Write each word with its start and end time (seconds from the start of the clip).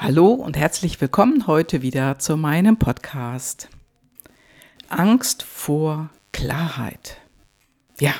Hallo 0.00 0.28
und 0.28 0.56
herzlich 0.56 1.00
willkommen 1.00 1.48
heute 1.48 1.82
wieder 1.82 2.20
zu 2.20 2.36
meinem 2.36 2.76
Podcast. 2.78 3.68
Angst 4.88 5.42
vor 5.42 6.10
Klarheit. 6.32 7.18
Ja, 7.98 8.14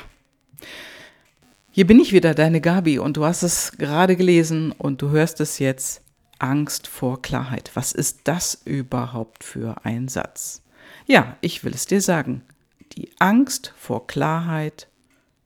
hier 1.71 1.87
bin 1.87 2.01
ich 2.01 2.11
wieder, 2.11 2.35
deine 2.35 2.59
Gabi, 2.59 2.99
und 2.99 3.15
du 3.15 3.23
hast 3.23 3.43
es 3.43 3.71
gerade 3.77 4.17
gelesen 4.17 4.73
und 4.73 5.01
du 5.01 5.11
hörst 5.11 5.39
es 5.39 5.59
jetzt. 5.59 6.01
Angst 6.37 6.87
vor 6.87 7.21
Klarheit. 7.21 7.71
Was 7.75 7.93
ist 7.93 8.21
das 8.25 8.61
überhaupt 8.65 9.45
für 9.45 9.85
ein 9.85 10.09
Satz? 10.09 10.61
Ja, 11.05 11.37
ich 11.39 11.63
will 11.63 11.73
es 11.73 11.85
dir 11.85 12.01
sagen. 12.01 12.43
Die 12.93 13.09
Angst 13.19 13.73
vor 13.77 14.05
Klarheit 14.05 14.89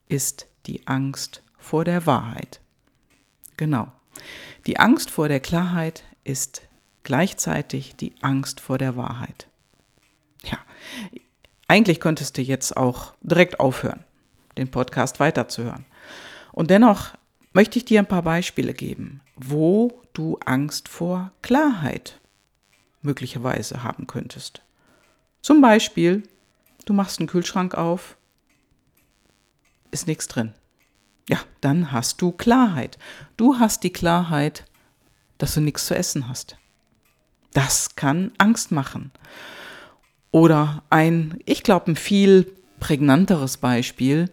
ist 0.08 0.48
die 0.66 0.88
Angst 0.88 1.44
vor 1.60 1.86
der 1.86 2.08
Wahrheit. 2.08 2.60
Genau. 3.56 3.92
Die 4.66 4.80
Angst 4.80 5.12
vor 5.12 5.28
der 5.28 5.40
Klarheit 5.40 6.04
ist 6.24 6.62
gleichzeitig 7.04 7.96
die 7.96 8.14
Angst 8.22 8.60
vor 8.60 8.78
der 8.78 8.96
Wahrheit. 8.96 9.48
Ja, 10.44 10.58
eigentlich 11.68 12.00
könntest 12.00 12.38
du 12.38 12.42
jetzt 12.42 12.76
auch 12.76 13.14
direkt 13.22 13.60
aufhören, 13.60 14.04
den 14.58 14.72
Podcast 14.72 15.20
weiterzuhören. 15.20 15.86
Und 16.52 16.70
dennoch 16.70 17.14
möchte 17.54 17.78
ich 17.78 17.86
dir 17.86 18.00
ein 18.00 18.08
paar 18.08 18.24
Beispiele 18.24 18.74
geben, 18.74 19.22
wo 19.36 20.02
du 20.14 20.38
Angst 20.46 20.88
vor 20.88 21.32
Klarheit 21.42 22.20
möglicherweise 23.02 23.84
haben 23.84 24.08
könntest. 24.08 24.62
Zum 25.42 25.62
Beispiel, 25.62 26.24
du 26.86 26.94
machst 26.94 27.20
einen 27.20 27.28
Kühlschrank 27.28 27.76
auf, 27.76 28.18
ist 29.92 30.08
nichts 30.08 30.28
drin. 30.28 30.54
Ja, 31.30 31.40
dann 31.62 31.92
hast 31.92 32.22
du 32.22 32.32
Klarheit. 32.32 32.98
Du 33.38 33.60
hast 33.60 33.84
die 33.84 33.94
Klarheit, 33.94 34.66
dass 35.44 35.56
du 35.56 35.60
nichts 35.60 35.88
zu 35.88 35.94
essen 35.94 36.30
hast. 36.30 36.56
Das 37.52 37.98
kann 37.98 38.32
Angst 38.38 38.72
machen. 38.72 39.12
Oder 40.32 40.84
ein, 40.90 41.38
ich 41.44 41.64
glaube, 41.64 41.92
ein 41.92 41.98
viel 41.98 42.50
prägnanteres 42.80 43.58
Beispiel, 43.58 44.32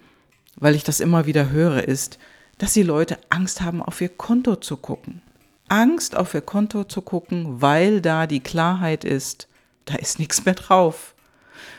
weil 0.54 0.76
ich 0.76 0.84
das 0.84 1.00
immer 1.00 1.26
wieder 1.26 1.50
höre, 1.50 1.82
ist, 1.82 2.20
dass 2.58 2.74
die 2.74 2.84
Leute 2.84 3.18
Angst 3.28 3.60
haben, 3.60 3.82
auf 3.82 4.00
ihr 4.00 4.08
Konto 4.08 4.54
zu 4.54 4.76
gucken. 4.76 5.20
Angst, 5.68 6.14
auf 6.14 6.32
ihr 6.32 6.42
Konto 6.42 6.84
zu 6.84 7.02
gucken, 7.02 7.60
weil 7.60 8.00
da 8.00 8.28
die 8.28 8.38
Klarheit 8.38 9.02
ist, 9.02 9.48
da 9.86 9.96
ist 9.96 10.20
nichts 10.20 10.44
mehr 10.44 10.54
drauf. 10.54 11.16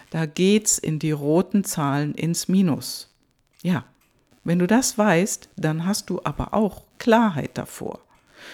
Da 0.09 0.25
geht's 0.25 0.77
in 0.77 0.99
die 0.99 1.11
roten 1.11 1.63
Zahlen 1.63 2.15
ins 2.15 2.49
Minus. 2.49 3.15
Ja, 3.63 3.85
wenn 4.43 4.59
du 4.59 4.67
das 4.67 4.97
weißt, 4.97 5.47
dann 5.55 5.85
hast 5.85 6.09
du 6.09 6.19
aber 6.25 6.53
auch 6.53 6.83
Klarheit 6.97 7.57
davor. 7.57 8.01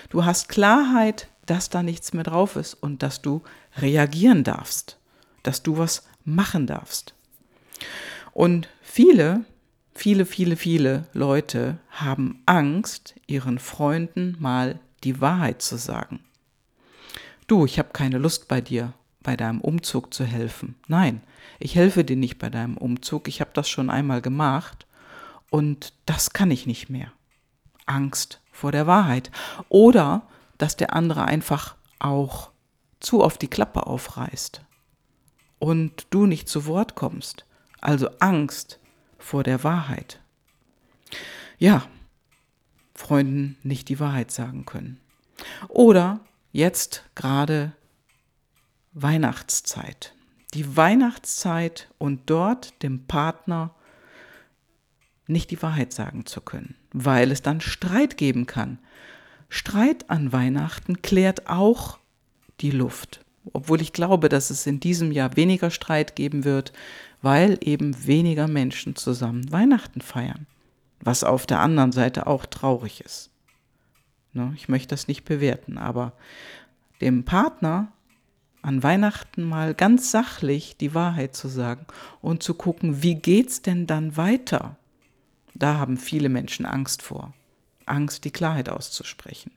Du 0.09 0.25
hast 0.25 0.49
Klarheit, 0.49 1.29
dass 1.45 1.69
da 1.69 1.83
nichts 1.83 2.13
mehr 2.13 2.23
drauf 2.23 2.55
ist 2.55 2.73
und 2.75 3.03
dass 3.03 3.21
du 3.21 3.41
reagieren 3.77 4.43
darfst, 4.43 4.97
dass 5.43 5.63
du 5.63 5.77
was 5.77 6.07
machen 6.23 6.67
darfst. 6.67 7.13
Und 8.33 8.67
viele, 8.81 9.45
viele, 9.95 10.25
viele, 10.25 10.57
viele 10.57 11.07
Leute 11.13 11.79
haben 11.89 12.41
Angst, 12.45 13.15
ihren 13.25 13.59
Freunden 13.59 14.35
mal 14.39 14.79
die 15.03 15.21
Wahrheit 15.21 15.61
zu 15.61 15.77
sagen. 15.77 16.19
Du, 17.47 17.65
ich 17.65 17.79
habe 17.79 17.89
keine 17.93 18.17
Lust 18.17 18.47
bei 18.47 18.59
dir, 18.61 18.93
bei 19.23 19.37
deinem 19.37 19.61
Umzug 19.61 20.13
zu 20.13 20.25
helfen. 20.25 20.75
Nein, 20.87 21.21
ich 21.59 21.75
helfe 21.75 22.03
dir 22.03 22.17
nicht 22.17 22.39
bei 22.39 22.49
deinem 22.49 22.77
Umzug. 22.77 23.27
Ich 23.27 23.39
habe 23.39 23.51
das 23.53 23.69
schon 23.69 23.89
einmal 23.89 24.21
gemacht 24.21 24.85
und 25.49 25.93
das 26.05 26.31
kann 26.31 26.51
ich 26.51 26.65
nicht 26.65 26.89
mehr. 26.89 27.11
Angst 27.85 28.41
vor 28.57 28.71
der 28.71 28.87
Wahrheit. 28.87 29.31
Oder 29.69 30.23
dass 30.57 30.75
der 30.75 30.93
andere 30.93 31.25
einfach 31.25 31.75
auch 31.99 32.51
zu 32.99 33.23
oft 33.23 33.41
die 33.41 33.47
Klappe 33.47 33.85
aufreißt 33.85 34.61
und 35.59 36.07
du 36.09 36.25
nicht 36.25 36.49
zu 36.49 36.65
Wort 36.65 36.95
kommst. 36.95 37.45
Also 37.79 38.09
Angst 38.19 38.79
vor 39.19 39.43
der 39.43 39.63
Wahrheit. 39.63 40.19
Ja, 41.59 41.83
Freunden 42.95 43.57
nicht 43.61 43.89
die 43.89 43.99
Wahrheit 43.99 44.31
sagen 44.31 44.65
können. 44.65 44.99
Oder 45.67 46.19
jetzt 46.51 47.03
gerade 47.13 47.73
Weihnachtszeit. 48.93 50.15
Die 50.55 50.75
Weihnachtszeit 50.75 51.89
und 51.99 52.29
dort 52.29 52.81
dem 52.81 53.05
Partner 53.05 53.75
nicht 55.27 55.51
die 55.51 55.61
Wahrheit 55.61 55.93
sagen 55.93 56.25
zu 56.25 56.41
können, 56.41 56.75
weil 56.93 57.31
es 57.31 57.41
dann 57.41 57.61
Streit 57.61 58.17
geben 58.17 58.45
kann. 58.45 58.79
Streit 59.49 60.09
an 60.09 60.31
Weihnachten 60.31 61.01
klärt 61.01 61.47
auch 61.47 61.99
die 62.59 62.71
Luft, 62.71 63.23
obwohl 63.53 63.81
ich 63.81 63.93
glaube, 63.93 64.29
dass 64.29 64.49
es 64.49 64.67
in 64.67 64.79
diesem 64.79 65.11
Jahr 65.11 65.35
weniger 65.35 65.69
Streit 65.69 66.15
geben 66.15 66.43
wird, 66.43 66.73
weil 67.21 67.57
eben 67.61 68.05
weniger 68.05 68.47
Menschen 68.47 68.95
zusammen 68.95 69.51
Weihnachten 69.51 70.01
feiern, 70.01 70.47
was 71.01 71.23
auf 71.23 71.45
der 71.45 71.59
anderen 71.59 71.91
Seite 71.91 72.27
auch 72.27 72.45
traurig 72.45 73.01
ist. 73.01 73.29
Ne, 74.33 74.53
ich 74.55 74.69
möchte 74.69 74.89
das 74.89 75.07
nicht 75.07 75.23
bewerten, 75.23 75.77
aber 75.77 76.13
dem 77.01 77.25
Partner 77.25 77.91
an 78.61 78.83
Weihnachten 78.83 79.43
mal 79.43 79.73
ganz 79.73 80.11
sachlich 80.11 80.77
die 80.77 80.93
Wahrheit 80.93 81.35
zu 81.35 81.47
sagen 81.47 81.85
und 82.21 82.43
zu 82.43 82.53
gucken, 82.53 83.01
wie 83.01 83.15
geht's 83.15 83.61
denn 83.61 83.87
dann 83.87 84.17
weiter? 84.17 84.77
Da 85.59 85.77
haben 85.77 85.97
viele 85.97 86.29
Menschen 86.29 86.65
Angst 86.65 87.01
vor. 87.01 87.33
Angst, 87.85 88.25
die 88.25 88.31
Klarheit 88.31 88.69
auszusprechen. 88.69 89.51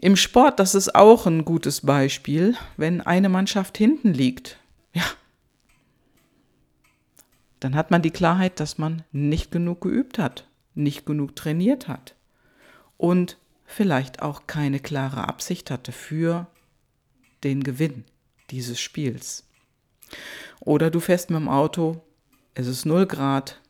Im 0.00 0.16
Sport, 0.16 0.60
das 0.60 0.74
ist 0.74 0.94
auch 0.94 1.26
ein 1.26 1.44
gutes 1.44 1.80
Beispiel, 1.80 2.56
wenn 2.76 3.00
eine 3.00 3.28
Mannschaft 3.28 3.76
hinten 3.76 4.14
liegt. 4.14 4.58
Ja. 4.92 5.04
Dann 7.58 7.74
hat 7.74 7.90
man 7.90 8.00
die 8.00 8.10
Klarheit, 8.10 8.60
dass 8.60 8.78
man 8.78 9.02
nicht 9.12 9.50
genug 9.50 9.80
geübt 9.80 10.18
hat, 10.18 10.46
nicht 10.74 11.04
genug 11.04 11.36
trainiert 11.36 11.88
hat 11.88 12.14
und 12.96 13.36
vielleicht 13.66 14.22
auch 14.22 14.46
keine 14.46 14.80
klare 14.80 15.28
Absicht 15.28 15.70
hatte 15.70 15.92
für 15.92 16.46
den 17.44 17.62
Gewinn 17.62 18.04
dieses 18.50 18.80
Spiels. 18.80 19.44
Oder 20.60 20.90
du 20.90 21.00
fährst 21.00 21.30
mit 21.30 21.40
dem 21.40 21.48
Auto, 21.48 22.02
es 22.54 22.66
ist 22.66 22.86
0 22.86 23.06
Grad, 23.06 23.60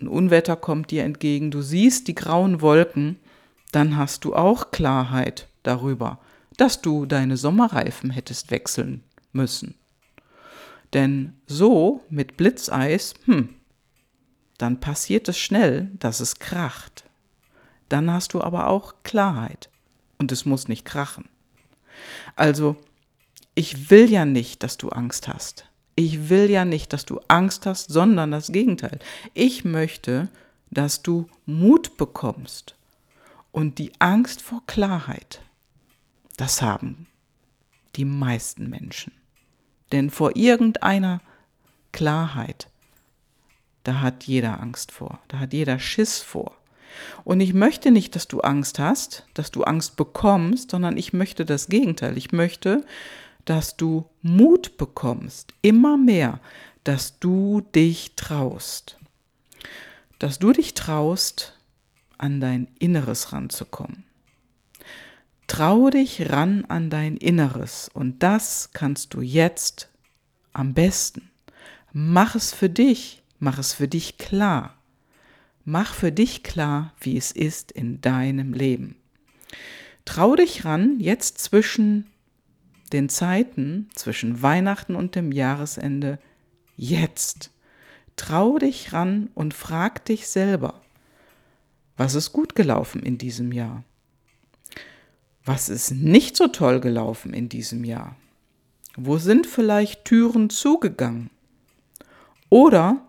ein 0.00 0.08
Unwetter 0.08 0.56
kommt 0.56 0.90
dir 0.90 1.04
entgegen, 1.04 1.50
du 1.50 1.62
siehst 1.62 2.08
die 2.08 2.14
grauen 2.14 2.60
Wolken, 2.60 3.18
dann 3.72 3.96
hast 3.96 4.24
du 4.24 4.34
auch 4.34 4.70
Klarheit 4.70 5.48
darüber, 5.62 6.18
dass 6.56 6.80
du 6.80 7.06
deine 7.06 7.36
Sommerreifen 7.36 8.10
hättest 8.10 8.50
wechseln 8.50 9.02
müssen. 9.32 9.74
Denn 10.94 11.34
so 11.46 12.02
mit 12.08 12.36
Blitzeis, 12.36 13.14
hm, 13.24 13.50
dann 14.56 14.80
passiert 14.80 15.28
es 15.28 15.38
schnell, 15.38 15.90
dass 15.98 16.20
es 16.20 16.38
kracht. 16.38 17.04
Dann 17.88 18.10
hast 18.10 18.34
du 18.34 18.40
aber 18.40 18.68
auch 18.68 18.94
Klarheit 19.02 19.70
und 20.18 20.32
es 20.32 20.44
muss 20.44 20.68
nicht 20.68 20.84
krachen. 20.84 21.28
Also, 22.36 22.76
ich 23.54 23.90
will 23.90 24.10
ja 24.10 24.24
nicht, 24.24 24.62
dass 24.62 24.76
du 24.78 24.88
Angst 24.90 25.28
hast. 25.28 25.68
Ich 25.98 26.28
will 26.28 26.48
ja 26.48 26.64
nicht, 26.64 26.92
dass 26.92 27.06
du 27.06 27.18
Angst 27.26 27.66
hast, 27.66 27.90
sondern 27.90 28.30
das 28.30 28.52
Gegenteil. 28.52 29.00
Ich 29.34 29.64
möchte, 29.64 30.28
dass 30.70 31.02
du 31.02 31.26
Mut 31.44 31.96
bekommst 31.96 32.76
und 33.50 33.78
die 33.78 33.90
Angst 33.98 34.40
vor 34.40 34.62
Klarheit. 34.68 35.42
Das 36.36 36.62
haben 36.62 37.08
die 37.96 38.04
meisten 38.04 38.70
Menschen. 38.70 39.12
Denn 39.90 40.10
vor 40.10 40.36
irgendeiner 40.36 41.20
Klarheit, 41.90 42.68
da 43.82 44.00
hat 44.00 44.22
jeder 44.22 44.60
Angst 44.60 44.92
vor, 44.92 45.18
da 45.26 45.40
hat 45.40 45.52
jeder 45.52 45.80
Schiss 45.80 46.20
vor. 46.20 46.56
Und 47.24 47.40
ich 47.40 47.54
möchte 47.54 47.90
nicht, 47.90 48.14
dass 48.14 48.28
du 48.28 48.40
Angst 48.42 48.78
hast, 48.78 49.26
dass 49.34 49.50
du 49.50 49.64
Angst 49.64 49.96
bekommst, 49.96 50.70
sondern 50.70 50.96
ich 50.96 51.12
möchte 51.12 51.44
das 51.44 51.66
Gegenteil. 51.68 52.16
Ich 52.16 52.30
möchte, 52.30 52.84
dass 53.48 53.78
du 53.78 54.04
Mut 54.20 54.76
bekommst, 54.76 55.54
immer 55.62 55.96
mehr, 55.96 56.40
dass 56.84 57.18
du 57.18 57.62
dich 57.74 58.12
traust. 58.14 58.98
Dass 60.18 60.38
du 60.38 60.52
dich 60.52 60.74
traust, 60.74 61.54
an 62.18 62.40
dein 62.40 62.68
Inneres 62.78 63.32
ranzukommen. 63.32 64.04
Trau 65.46 65.88
dich 65.88 66.30
ran 66.30 66.66
an 66.66 66.90
dein 66.90 67.16
Inneres 67.16 67.88
und 67.94 68.22
das 68.22 68.70
kannst 68.74 69.14
du 69.14 69.22
jetzt 69.22 69.88
am 70.52 70.74
besten. 70.74 71.30
Mach 71.92 72.34
es 72.34 72.52
für 72.52 72.68
dich, 72.68 73.22
mach 73.38 73.58
es 73.58 73.72
für 73.72 73.88
dich 73.88 74.18
klar. 74.18 74.76
Mach 75.64 75.94
für 75.94 76.12
dich 76.12 76.42
klar, 76.42 76.92
wie 77.00 77.16
es 77.16 77.32
ist 77.32 77.72
in 77.72 78.02
deinem 78.02 78.52
Leben. 78.52 78.96
Trau 80.04 80.36
dich 80.36 80.66
ran, 80.66 81.00
jetzt 81.00 81.38
zwischen 81.38 82.06
den 82.92 83.08
Zeiten 83.08 83.88
zwischen 83.94 84.42
Weihnachten 84.42 84.94
und 84.94 85.14
dem 85.14 85.32
Jahresende 85.32 86.18
jetzt. 86.76 87.50
Trau 88.16 88.58
dich 88.58 88.92
ran 88.92 89.30
und 89.34 89.54
frag 89.54 90.04
dich 90.04 90.28
selber, 90.28 90.80
was 91.96 92.14
ist 92.14 92.32
gut 92.32 92.54
gelaufen 92.54 93.02
in 93.02 93.18
diesem 93.18 93.52
Jahr? 93.52 93.84
Was 95.44 95.68
ist 95.68 95.92
nicht 95.92 96.36
so 96.36 96.48
toll 96.48 96.80
gelaufen 96.80 97.32
in 97.32 97.48
diesem 97.48 97.84
Jahr? 97.84 98.16
Wo 98.96 99.18
sind 99.18 99.46
vielleicht 99.46 100.04
Türen 100.04 100.50
zugegangen? 100.50 101.30
Oder 102.50 103.06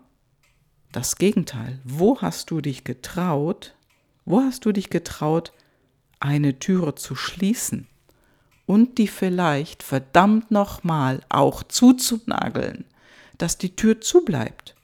das 0.92 1.16
Gegenteil, 1.16 1.80
wo 1.84 2.20
hast 2.20 2.50
du 2.50 2.60
dich 2.60 2.84
getraut, 2.84 3.74
wo 4.24 4.40
hast 4.40 4.64
du 4.64 4.72
dich 4.72 4.90
getraut, 4.90 5.52
eine 6.18 6.58
Türe 6.58 6.94
zu 6.94 7.14
schließen 7.14 7.86
und 8.70 8.98
die 8.98 9.08
vielleicht 9.08 9.82
verdammt 9.82 10.52
nochmal 10.52 11.22
auch 11.28 11.64
zuzunageln, 11.64 12.84
dass 13.36 13.58
die 13.58 13.74
Tür 13.74 14.00
zubleibt? 14.00 14.76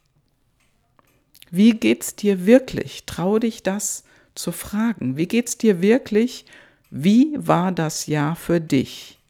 Wie 1.52 1.70
geht's 1.70 2.16
dir 2.16 2.46
wirklich? 2.46 3.06
Trau 3.06 3.38
dich 3.38 3.62
das 3.62 4.02
zu 4.34 4.50
fragen. 4.50 5.16
Wie 5.16 5.28
geht's 5.28 5.56
dir 5.56 5.82
wirklich? 5.82 6.46
Wie 6.90 7.36
war 7.36 7.70
das 7.70 8.08
Jahr 8.08 8.34
für 8.34 8.60
dich? 8.60 9.20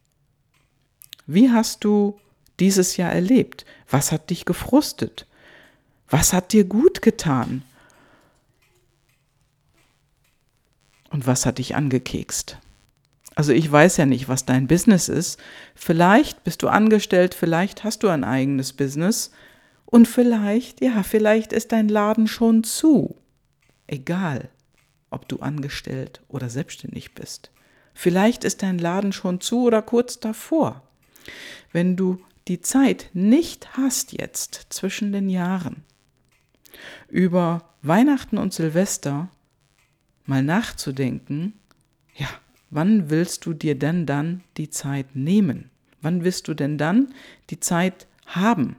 Wie 1.27 1.51
hast 1.51 1.83
du 1.83 2.19
dieses 2.59 2.97
Jahr 2.97 3.11
erlebt? 3.11 3.63
Was 3.91 4.11
hat 4.11 4.31
dich 4.31 4.43
gefrustet? 4.43 5.27
Was 6.09 6.33
hat 6.33 6.51
dir 6.51 6.63
gut 6.63 7.03
getan? 7.03 7.61
Und 11.11 11.27
was 11.27 11.45
hat 11.45 11.59
dich 11.59 11.75
angekekst? 11.75 12.57
Also 13.37 13.53
ich 13.53 13.71
weiß 13.71 13.97
ja 13.97 14.07
nicht, 14.07 14.27
was 14.29 14.45
dein 14.45 14.65
Business 14.65 15.09
ist. 15.09 15.39
Vielleicht 15.75 16.43
bist 16.43 16.63
du 16.63 16.69
angestellt, 16.69 17.35
vielleicht 17.35 17.83
hast 17.83 18.01
du 18.01 18.07
ein 18.07 18.23
eigenes 18.23 18.73
Business 18.73 19.29
und 19.85 20.07
vielleicht, 20.07 20.81
ja, 20.81 21.03
vielleicht 21.03 21.53
ist 21.53 21.71
dein 21.71 21.87
Laden 21.87 22.25
schon 22.25 22.63
zu. 22.63 23.15
Egal, 23.85 24.49
ob 25.11 25.27
du 25.27 25.37
angestellt 25.37 26.19
oder 26.29 26.49
selbstständig 26.49 27.13
bist. 27.13 27.51
Vielleicht 27.93 28.43
ist 28.43 28.63
dein 28.63 28.79
Laden 28.79 29.13
schon 29.13 29.39
zu 29.39 29.65
oder 29.65 29.83
kurz 29.83 30.19
davor. 30.19 30.81
Wenn 31.71 31.95
du 31.95 32.17
die 32.47 32.61
Zeit 32.61 33.11
nicht 33.13 33.77
hast 33.77 34.13
jetzt 34.13 34.65
zwischen 34.69 35.11
den 35.11 35.29
Jahren, 35.29 35.83
über 37.07 37.69
Weihnachten 37.83 38.39
und 38.39 38.51
Silvester 38.51 39.29
mal 40.25 40.41
nachzudenken, 40.41 41.53
ja, 42.15 42.29
wann 42.77 43.09
willst 43.09 43.47
du 43.47 43.53
dir 43.55 43.73
denn 43.73 44.05
dann 44.05 44.43
die 44.55 44.69
Zeit 44.69 45.15
nehmen? 45.15 45.71
Wann 46.03 46.23
willst 46.23 46.47
du 46.47 46.53
denn 46.53 46.77
dann 46.77 47.11
die 47.49 47.59
Zeit 47.59 48.05
haben? 48.27 48.75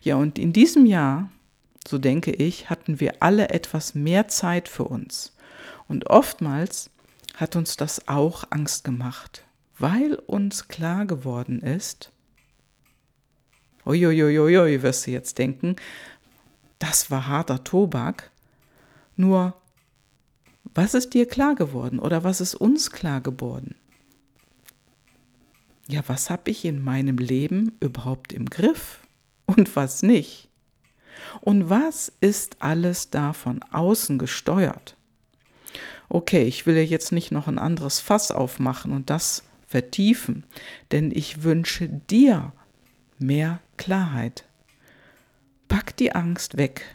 Ja, 0.00 0.16
und 0.16 0.38
in 0.38 0.54
diesem 0.54 0.86
Jahr, 0.86 1.30
so 1.86 1.98
denke 1.98 2.30
ich, 2.30 2.70
hatten 2.70 3.00
wir 3.00 3.22
alle 3.22 3.50
etwas 3.50 3.94
mehr 3.94 4.28
Zeit 4.28 4.66
für 4.66 4.84
uns. 4.84 5.36
Und 5.88 6.08
oftmals 6.08 6.88
hat 7.34 7.54
uns 7.54 7.76
das 7.76 8.08
auch 8.08 8.44
Angst 8.48 8.82
gemacht, 8.82 9.44
weil 9.78 10.14
uns 10.14 10.68
klar 10.68 11.04
geworden 11.04 11.60
ist, 11.60 12.12
uiuiuiui, 13.84 14.80
wirst 14.80 15.06
du 15.06 15.10
jetzt 15.10 15.36
denken, 15.36 15.76
das 16.78 17.10
war 17.10 17.26
harter 17.26 17.62
Tobak. 17.62 18.30
Nur, 19.16 19.54
was 20.74 20.94
ist 20.94 21.14
dir 21.14 21.26
klar 21.26 21.54
geworden 21.54 21.98
oder 21.98 22.24
was 22.24 22.40
ist 22.40 22.54
uns 22.54 22.90
klar 22.90 23.20
geworden? 23.20 23.76
Ja, 25.86 26.02
was 26.06 26.30
habe 26.30 26.50
ich 26.50 26.64
in 26.64 26.82
meinem 26.82 27.18
Leben 27.18 27.76
überhaupt 27.80 28.32
im 28.32 28.46
Griff 28.46 29.00
und 29.46 29.76
was 29.76 30.02
nicht? 30.02 30.48
Und 31.40 31.68
was 31.68 32.12
ist 32.20 32.56
alles 32.60 33.10
da 33.10 33.32
von 33.32 33.62
außen 33.62 34.18
gesteuert? 34.18 34.96
Okay, 36.08 36.44
ich 36.44 36.66
will 36.66 36.76
ja 36.76 36.82
jetzt 36.82 37.12
nicht 37.12 37.32
noch 37.32 37.48
ein 37.48 37.58
anderes 37.58 38.00
Fass 38.00 38.30
aufmachen 38.30 38.92
und 38.92 39.10
das 39.10 39.44
vertiefen, 39.66 40.44
denn 40.92 41.10
ich 41.10 41.42
wünsche 41.42 41.88
dir 41.88 42.52
mehr 43.18 43.60
Klarheit. 43.76 44.44
Pack 45.68 45.96
die 45.96 46.14
Angst 46.14 46.56
weg 46.56 46.94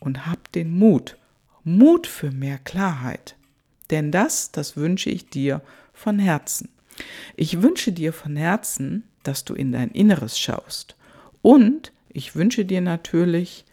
und 0.00 0.26
hab 0.26 0.50
den 0.52 0.70
Mut, 0.76 1.16
Mut 1.64 2.06
für 2.06 2.30
mehr 2.30 2.58
Klarheit. 2.58 3.36
Denn 3.90 4.12
das, 4.12 4.52
das 4.52 4.76
wünsche 4.76 5.10
ich 5.10 5.28
dir 5.28 5.62
von 5.92 6.18
Herzen. 6.18 6.68
Ich 7.36 7.62
wünsche 7.62 7.92
dir 7.92 8.12
von 8.12 8.36
Herzen, 8.36 9.04
dass 9.22 9.44
du 9.44 9.54
in 9.54 9.72
dein 9.72 9.90
Inneres 9.90 10.38
schaust. 10.38 10.96
Und 11.42 11.92
ich 12.08 12.36
wünsche 12.36 12.64
dir 12.64 12.80
natürlich, 12.80 13.64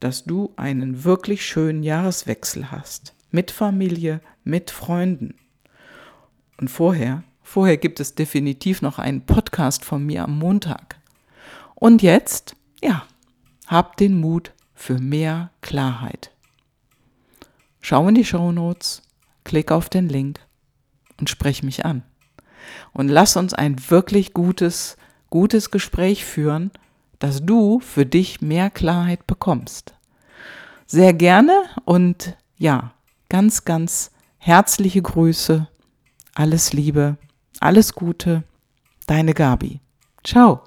dass 0.00 0.24
du 0.24 0.52
einen 0.56 1.04
wirklich 1.04 1.44
schönen 1.44 1.82
Jahreswechsel 1.82 2.70
hast. 2.70 3.14
Mit 3.30 3.50
Familie, 3.50 4.20
mit 4.44 4.70
Freunden. 4.70 5.34
Und 6.58 6.68
vorher, 6.68 7.22
vorher 7.42 7.76
gibt 7.76 8.00
es 8.00 8.14
definitiv 8.14 8.82
noch 8.82 8.98
einen 8.98 9.26
Podcast 9.26 9.84
von 9.84 10.04
mir 10.04 10.24
am 10.24 10.38
Montag. 10.38 10.96
Und 11.74 12.02
jetzt, 12.02 12.56
ja, 12.82 13.06
hab 13.66 13.96
den 13.96 14.20
Mut 14.20 14.52
für 14.74 14.98
mehr 14.98 15.50
Klarheit. 15.60 16.30
Schau 17.82 18.08
in 18.08 18.14
die 18.14 18.24
Show 18.24 18.52
Notes, 18.52 19.02
klick 19.44 19.70
auf 19.72 19.90
den 19.90 20.08
Link 20.08 20.40
und 21.18 21.28
sprech 21.28 21.62
mich 21.62 21.84
an. 21.84 22.04
Und 22.92 23.08
lass 23.08 23.36
uns 23.36 23.52
ein 23.52 23.90
wirklich 23.90 24.32
gutes, 24.32 24.96
gutes 25.30 25.70
Gespräch 25.70 26.24
führen, 26.24 26.70
dass 27.18 27.44
du 27.44 27.80
für 27.80 28.06
dich 28.06 28.40
mehr 28.40 28.70
Klarheit 28.70 29.26
bekommst. 29.26 29.94
Sehr 30.86 31.12
gerne 31.12 31.52
und 31.84 32.36
ja, 32.56 32.94
ganz, 33.28 33.64
ganz 33.64 34.12
herzliche 34.38 35.02
Grüße, 35.02 35.68
alles 36.34 36.72
Liebe, 36.72 37.16
alles 37.60 37.94
Gute, 37.94 38.44
deine 39.06 39.34
Gabi. 39.34 39.80
Ciao. 40.24 40.62